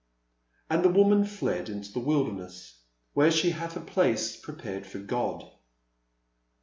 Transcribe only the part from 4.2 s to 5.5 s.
prepared of God.''